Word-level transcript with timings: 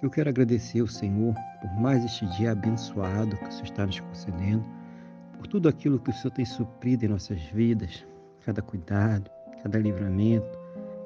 eu 0.00 0.10
quero 0.10 0.28
agradecer 0.28 0.80
ao 0.80 0.86
Senhor 0.86 1.34
por 1.60 1.70
mais 1.80 2.04
este 2.04 2.26
dia 2.36 2.52
abençoado 2.52 3.36
que 3.36 3.48
o 3.48 3.50
Senhor 3.50 3.64
está 3.64 3.86
nos 3.86 3.98
concedendo, 3.98 4.64
por 5.36 5.46
tudo 5.46 5.68
aquilo 5.68 5.98
que 5.98 6.10
o 6.10 6.12
Senhor 6.12 6.32
tem 6.32 6.44
suprido 6.44 7.04
em 7.04 7.08
nossas 7.08 7.40
vidas, 7.52 8.06
cada 8.44 8.62
cuidado, 8.62 9.30
cada 9.62 9.78
livramento, 9.78 10.58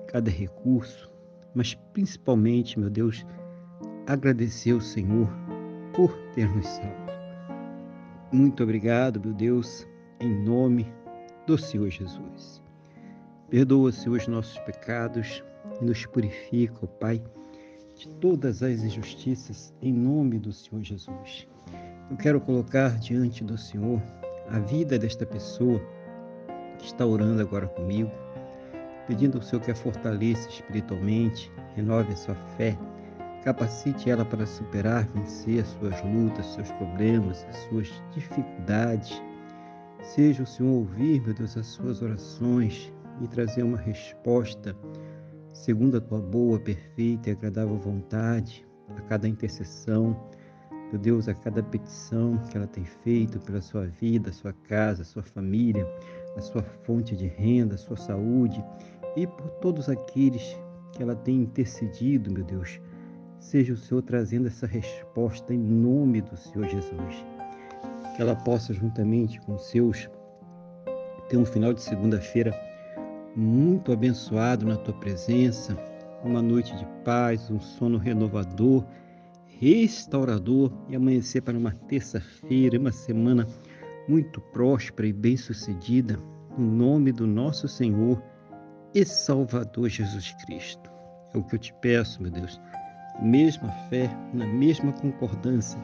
cada 0.09 0.31
recurso, 0.31 1.11
mas 1.55 1.75
principalmente, 1.93 2.79
meu 2.79 2.91
Deus, 2.91 3.25
agradecer 4.07 4.73
ao 4.73 4.81
Senhor 4.81 5.29
por 5.95 6.15
ter 6.35 6.49
nos 6.55 6.67
salvo. 6.67 7.13
Muito 8.31 8.63
obrigado, 8.63 9.21
meu 9.21 9.33
Deus, 9.33 9.87
em 10.21 10.45
nome 10.45 10.87
do 11.47 11.57
Senhor 11.57 11.91
Jesus. 11.91 12.63
Perdoa, 13.49 13.93
Senhor, 13.93 14.17
os 14.17 14.27
nossos 14.29 14.59
pecados 14.61 15.43
e 15.81 15.85
nos 15.85 16.07
purifica, 16.07 16.79
ó 16.83 16.87
Pai, 16.87 17.23
de 18.03 18.09
todas 18.21 18.65
as 18.65 18.83
injustiças, 18.83 19.73
em 19.81 19.93
nome 19.93 20.37
do 20.37 20.53
Senhor 20.53 20.83
Jesus. 20.83 21.47
Eu 22.11 22.17
quero 22.17 22.41
colocar 22.41 22.99
diante 22.99 23.45
do 23.45 23.57
Senhor 23.57 24.03
a 24.49 24.59
vida 24.59 24.99
desta 24.99 25.25
pessoa 25.25 25.81
que 26.81 26.87
está 26.87 27.07
orando 27.07 27.41
agora 27.41 27.69
comigo, 27.69 28.11
pedindo 29.07 29.39
ao 29.39 29.43
Senhor 29.43 29.63
que 29.63 29.71
a 29.71 29.77
fortaleça 29.77 30.49
espiritualmente, 30.49 31.49
renove 31.77 32.13
a 32.13 32.17
sua 32.17 32.35
fé, 32.57 32.77
Capacite 33.45 34.09
ela 34.09 34.25
para 34.25 34.47
superar, 34.47 35.05
vencer 35.09 35.63
as 35.63 35.69
suas 35.69 36.01
lutas, 36.05 36.47
seus 36.55 36.71
problemas, 36.73 37.45
as 37.51 37.57
suas 37.69 38.03
dificuldades. 38.15 39.21
Seja 40.01 40.45
o 40.45 40.47
Senhor 40.47 40.71
ouvir, 40.71 41.21
meu 41.23 41.35
Deus, 41.35 41.57
as 41.57 41.67
suas 41.67 42.03
orações 42.03 42.93
e 43.21 43.27
trazer 43.27 43.65
uma 43.65 43.79
resposta 43.79 44.77
segundo 45.53 45.97
a 45.97 46.01
tua 46.01 46.21
boa, 46.21 46.59
perfeita 46.59 47.31
e 47.31 47.33
agradável 47.33 47.77
vontade 47.77 48.67
a 48.97 49.01
cada 49.03 49.29
intercessão. 49.29 50.17
Meu 50.91 51.01
Deus, 51.01 51.29
a 51.29 51.35
cada 51.35 51.63
petição 51.63 52.39
que 52.51 52.57
ela 52.57 52.67
tem 52.67 52.85
feito 52.85 53.39
pela 53.41 53.61
sua 53.61 53.87
vida, 53.87 54.33
sua 54.33 54.53
casa, 54.53 55.05
sua 55.05 55.23
família, 55.23 55.87
a 56.37 56.41
sua 56.41 56.63
fonte 56.63 57.17
de 57.17 57.27
renda, 57.27 57.75
a 57.77 57.79
sua 57.79 57.97
saúde 57.97 58.63
e 59.17 59.27
por 59.27 59.49
todos 59.61 59.89
aqueles 59.89 60.57
que 60.93 61.03
ela 61.03 61.15
tem 61.15 61.43
intercedido, 61.43 62.31
meu 62.31 62.45
Deus 62.45 62.81
Seja 63.43 63.73
o 63.73 63.77
Senhor 63.77 64.01
trazendo 64.03 64.47
essa 64.47 64.69
resposta 64.69 65.53
em 65.53 65.59
nome 65.59 66.21
do 66.21 66.37
Senhor 66.37 66.67
Jesus. 66.69 67.25
Que 68.15 68.23
ela 68.23 68.37
possa, 68.37 68.73
juntamente 68.73 69.41
com 69.41 69.57
os 69.57 69.69
seus, 69.69 70.09
ter 71.29 71.37
um 71.37 71.45
final 71.45 71.75
de 71.75 71.83
segunda-feira 71.83 72.55
muito 73.37 73.93
abençoado 73.93 74.67
na 74.67 74.77
tua 74.77 74.95
presença, 74.95 75.77
uma 76.25 76.43
noite 76.43 76.77
de 76.77 76.87
paz, 77.05 77.51
um 77.51 77.61
sono 77.61 77.99
renovador, 77.99 78.85
restaurador 79.59 80.73
e 80.89 80.97
amanhecer 80.97 81.41
para 81.43 81.57
uma 81.57 81.73
terça-feira, 81.73 82.79
uma 82.79 82.93
semana 82.93 83.47
muito 84.09 84.41
próspera 84.41 85.09
e 85.09 85.13
bem-sucedida, 85.13 86.19
no 86.57 86.67
nome 86.67 87.13
do 87.13 87.27
nosso 87.27 87.67
Senhor 87.67 88.23
e 88.95 89.05
Salvador 89.05 89.89
Jesus 89.89 90.35
Cristo. 90.45 90.91
É 91.35 91.39
o 91.39 91.43
que 91.43 91.55
eu 91.55 91.59
te 91.59 91.73
peço, 91.81 92.23
meu 92.23 92.31
Deus 92.31 92.61
mesma 93.21 93.71
fé, 93.89 94.11
na 94.33 94.47
mesma 94.47 94.93
concordância 94.93 95.81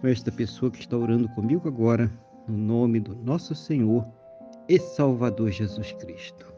com 0.00 0.06
esta 0.06 0.30
pessoa 0.30 0.70
que 0.70 0.80
está 0.80 0.96
orando 0.96 1.28
comigo 1.30 1.66
agora, 1.66 2.10
no 2.46 2.56
nome 2.56 3.00
do 3.00 3.14
nosso 3.16 3.54
Senhor 3.54 4.06
e 4.68 4.78
Salvador 4.78 5.50
Jesus 5.50 5.92
Cristo. 5.92 6.57